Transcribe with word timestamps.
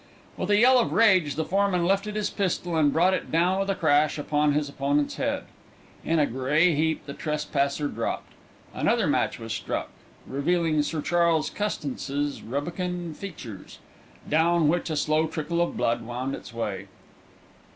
With 0.35 0.49
a 0.49 0.57
yell 0.57 0.79
of 0.79 0.93
rage 0.93 1.35
the 1.35 1.45
foreman 1.45 1.85
lifted 1.85 2.15
his 2.15 2.31
pistol 2.31 2.75
and 2.75 2.91
brought 2.91 3.13
it 3.13 3.31
down 3.31 3.59
with 3.59 3.69
a 3.69 3.75
crash 3.75 4.17
upon 4.17 4.53
his 4.53 4.67
opponent's 4.67 5.17
head. 5.17 5.43
In 6.03 6.17
a 6.17 6.25
grey 6.25 6.73
heap 6.73 7.05
the 7.05 7.13
trespasser 7.13 7.87
dropped. 7.87 8.31
Another 8.73 9.05
match 9.05 9.37
was 9.37 9.53
struck, 9.53 9.89
revealing 10.25 10.81
Sir 10.81 11.03
Charles 11.03 11.51
Custance's 11.51 12.41
rubicund 12.41 13.15
features, 13.15 13.77
down 14.27 14.67
which 14.67 14.89
a 14.89 14.95
slow 14.95 15.27
trickle 15.27 15.61
of 15.61 15.77
blood 15.77 16.01
wound 16.01 16.33
its 16.33 16.51
way. 16.51 16.87